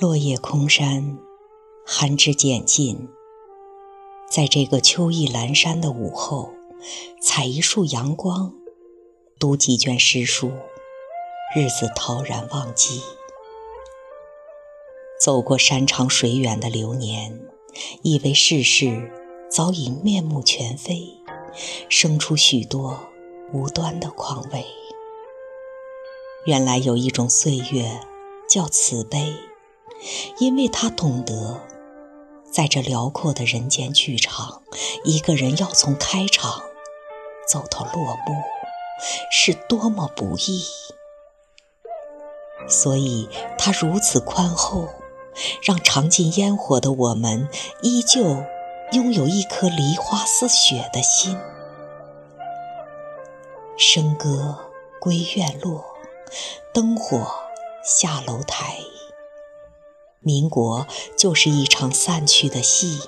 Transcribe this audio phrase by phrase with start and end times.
[0.00, 1.18] 落叶空山，
[1.84, 3.08] 寒枝渐尽。
[4.30, 6.52] 在这个秋意阑珊的午后，
[7.20, 8.54] 采一束阳光，
[9.40, 10.52] 读几卷诗书，
[11.52, 13.02] 日子陶然忘记。
[15.20, 17.40] 走过山长水远的流年，
[18.02, 19.10] 以为世事
[19.50, 21.08] 早已面目全非，
[21.88, 23.00] 生出许多
[23.52, 24.64] 无端的狂味。
[26.46, 28.00] 原来有一种岁月
[28.48, 29.34] 叫慈悲。
[30.38, 31.60] 因为他懂得，
[32.50, 34.62] 在这辽阔的人间剧场，
[35.04, 36.62] 一个人要从开场
[37.46, 38.42] 走到落幕，
[39.30, 40.64] 是多么不易。
[42.68, 44.88] 所以他如此宽厚，
[45.62, 47.48] 让尝尽烟火的我们，
[47.82, 48.44] 依旧
[48.92, 51.38] 拥有一颗梨花似雪的心。
[53.78, 54.58] 笙歌
[55.00, 55.84] 归院落，
[56.74, 57.26] 灯火
[57.84, 58.78] 下楼台。
[60.28, 63.00] 民国就是一场散去的戏，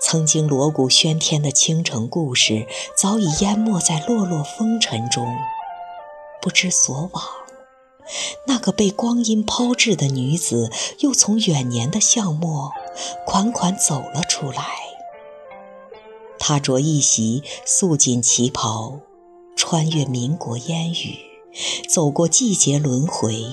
[0.00, 5.32] 曾经锣鼓喧天的倾城故事，早已淹没在落落风尘中，
[6.42, 7.24] 不知所往。
[8.48, 12.72] 那个被光阴抛掷的女子，又从远年的巷陌
[13.24, 14.64] 款款走了出来。
[16.40, 18.98] 她着一袭素锦旗袍，
[19.54, 21.16] 穿越民国烟雨，
[21.88, 23.44] 走过季节轮回，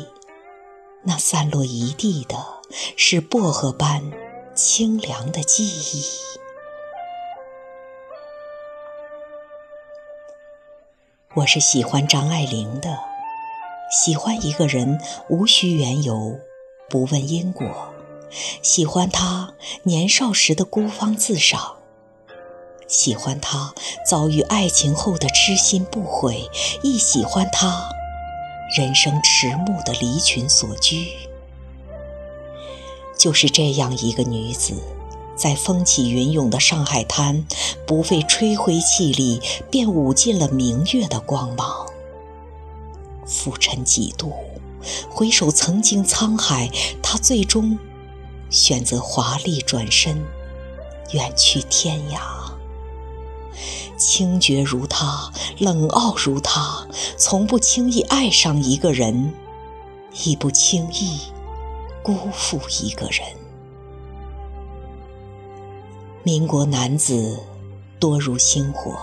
[1.04, 2.57] 那散落一地的。
[2.96, 4.12] 是薄荷般
[4.54, 6.04] 清凉的记忆。
[11.36, 13.00] 我是喜欢张爱玲的，
[13.92, 16.40] 喜欢一个人无需缘由，
[16.90, 17.94] 不问因果，
[18.62, 21.78] 喜欢他年少时的孤芳自赏，
[22.88, 23.74] 喜欢他
[24.06, 26.50] 遭遇爱情后的痴心不悔，
[26.82, 27.88] 亦喜欢他
[28.76, 31.27] 人生迟暮的离群所居。
[33.18, 34.74] 就是这样一个女子，
[35.36, 37.46] 在风起云涌的上海滩，
[37.86, 41.86] 不费吹灰气力，便舞尽了明月的光芒。
[43.26, 44.32] 浮沉几度，
[45.10, 46.70] 回首曾经沧海，
[47.02, 47.78] 她最终
[48.50, 50.24] 选择华丽转身，
[51.12, 52.20] 远去天涯。
[53.98, 59.34] 清绝如她，冷傲如她，从不轻易爱上一个人，
[60.24, 61.20] 亦不轻易。
[62.08, 63.22] 辜负一个人。
[66.24, 67.38] 民国男子
[68.00, 68.98] 多如星火，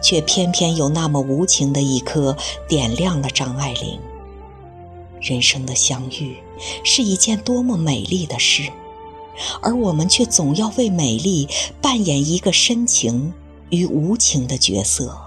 [0.00, 2.36] 却偏偏有那么无情的一颗
[2.68, 3.98] 点亮了张爱玲。
[5.20, 6.36] 人生的相遇
[6.84, 8.70] 是一件多么美丽的事，
[9.60, 11.48] 而我们却总要为美丽
[11.80, 13.34] 扮演一个深情
[13.70, 15.18] 与无情的角色。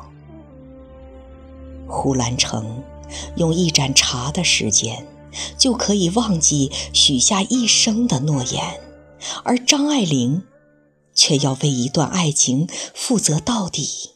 [1.88, 2.82] 胡兰成
[3.36, 5.06] 用一盏茶的时间。
[5.58, 8.82] 就可以忘记许下一生的诺言，
[9.44, 10.44] 而张爱玲
[11.14, 14.12] 却要为一段爱情负责到底。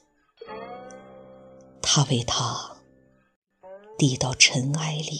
[1.81, 2.77] 她为他
[3.97, 5.19] 递到尘埃里，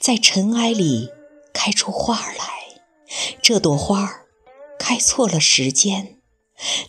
[0.00, 1.10] 在尘埃里
[1.52, 2.62] 开出花来。
[3.42, 4.22] 这朵花
[4.78, 6.20] 开错了时间，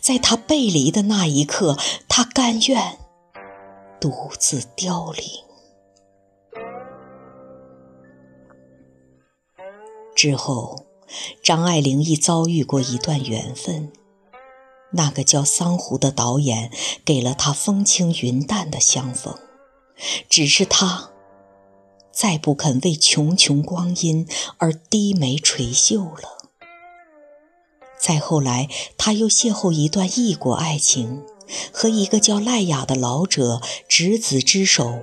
[0.00, 1.76] 在他背离的那一刻，
[2.08, 2.98] 他甘愿
[4.00, 5.24] 独自凋零。
[10.24, 10.86] 之后，
[11.42, 13.92] 张爱玲亦遭遇过一段缘分。
[14.92, 16.70] 那个叫桑湖的导演
[17.04, 19.38] 给了她风轻云淡的相逢，
[20.30, 21.10] 只是她
[22.10, 24.26] 再不肯为穷穷光阴
[24.56, 26.38] 而低眉垂袖了。
[28.00, 31.22] 再后来，她又邂逅一段异国爱情，
[31.70, 35.00] 和一个叫赖雅的老者执子之手，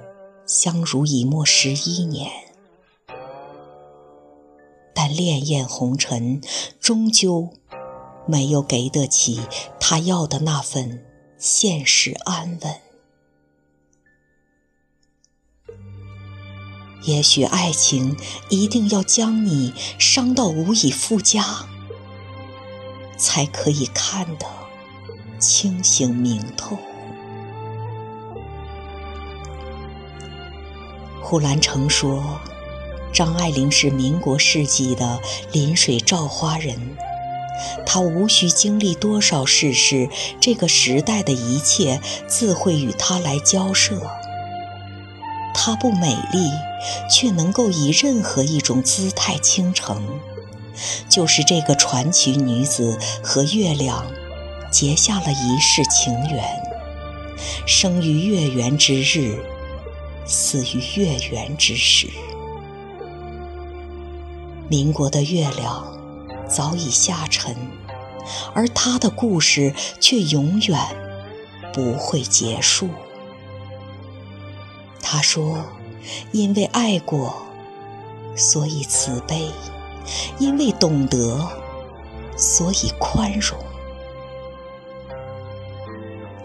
[0.47, 2.31] 相濡以沫十一年。
[5.03, 6.39] 但潋滟红尘，
[6.79, 7.53] 终究
[8.27, 9.41] 没有给得起
[9.79, 11.03] 他要的那份
[11.39, 12.75] 现实安稳。
[17.05, 18.15] 也许爱情
[18.49, 21.65] 一定要将你伤到无以复加，
[23.17, 24.45] 才可以看得
[25.39, 26.77] 清醒明透。
[31.23, 32.39] 呼兰成说。
[33.13, 35.19] 张爱玲是民国世纪的
[35.51, 36.79] 临水照花人，
[37.85, 40.09] 她无需经历多少世事，
[40.39, 44.01] 这个时代的一切自会与她来交涉。
[45.53, 46.49] 她不美丽，
[47.09, 50.01] 却能够以任何一种姿态倾城。
[51.09, 54.05] 就是这个传奇女子和月亮
[54.71, 56.43] 结下了一世情缘，
[57.67, 59.37] 生于月圆之日，
[60.25, 62.07] 死于月圆之时。
[64.71, 65.85] 民国的月亮
[66.47, 67.53] 早已下沉，
[68.53, 70.79] 而他的故事却永远
[71.73, 72.87] 不会结束。
[75.01, 75.65] 他说
[76.31, 77.35] ：“因为爱过，
[78.37, 79.51] 所以慈悲；
[80.39, 81.45] 因为懂得，
[82.37, 83.59] 所以宽容。”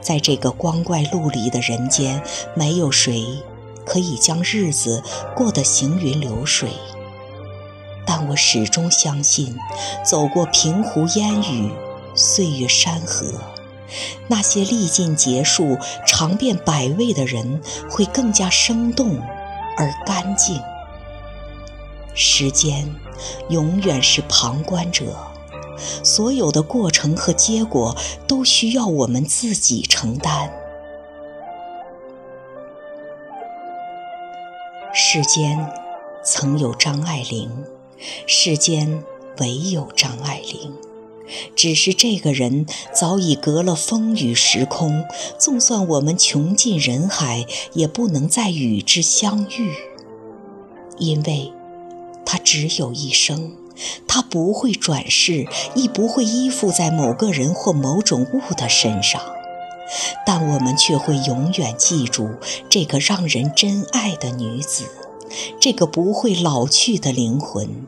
[0.03, 2.21] 在这个光怪陆离的人间，
[2.57, 3.25] 没有谁
[3.85, 5.01] 可以将日子
[5.37, 6.71] 过得行云流水。
[8.07, 9.59] 但我始终相信，
[10.05, 11.73] 走过平湖烟雨、
[12.15, 13.41] 岁月山河，
[14.29, 15.77] 那些历尽劫数、
[16.07, 17.61] 尝遍百味的人，
[17.91, 19.21] 会更加生动
[19.77, 20.63] 而干净。
[22.15, 22.95] 时间
[23.51, 25.05] 永远是旁观者。
[26.03, 27.95] 所有的过程和结果
[28.27, 30.51] 都需要我们自己承担。
[34.95, 35.71] 世间
[36.25, 37.51] 曾有张爱玲，
[38.27, 39.03] 世间
[39.39, 40.73] 唯有张爱玲。
[41.57, 45.05] 只是这个人早已隔了风雨时空，
[45.39, 49.75] 纵算我们穷尽人海，也不能再与之相遇，
[50.99, 51.53] 因为
[52.25, 53.53] 他只有一生。
[54.09, 59.21] 他不会转世，亦不会依附在某个人或某种物的身上，
[60.25, 62.31] 但我们却会永远记住
[62.71, 64.85] 这个让人珍爱的女子，
[65.61, 67.87] 这个不会老去的灵魂。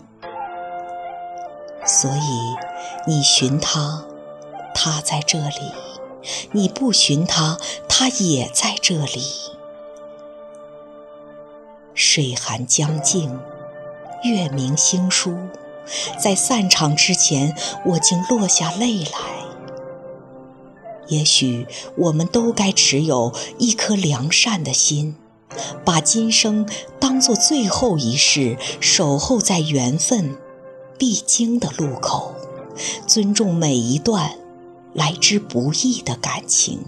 [1.87, 2.57] 所以，
[3.07, 4.05] 你寻他，
[4.75, 5.73] 他在这里；
[6.53, 7.59] 你不寻他，
[7.89, 9.23] 他也在这里。
[11.95, 13.41] 水寒江静，
[14.23, 15.37] 月明星疏。
[16.21, 17.57] 在散场之前，
[17.87, 19.39] 我竟落下泪来。
[21.07, 21.67] 也许
[21.97, 25.17] 我们都该持有一颗良善的心，
[25.87, 26.69] 把今生
[27.19, 30.39] 当作最后一世，守候在缘分
[30.97, 32.33] 必经的路口，
[33.09, 34.39] 尊重每一段
[34.95, 36.79] 来之不易的感情。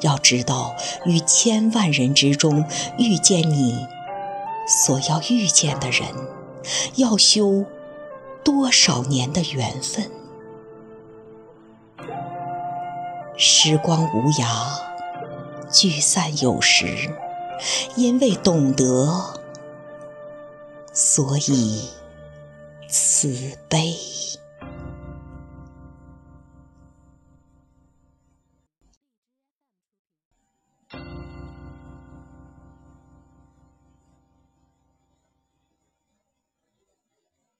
[0.00, 2.64] 要知道，于千万人之中
[2.96, 3.86] 遇见你
[4.66, 6.08] 所要遇见的人。
[6.94, 7.66] 要修
[8.42, 10.10] 多少年的缘分？
[13.36, 14.80] 时光无涯，
[15.70, 17.10] 聚散有时。
[17.96, 19.40] 因为懂得，
[20.92, 21.88] 所以
[22.88, 23.96] 慈悲。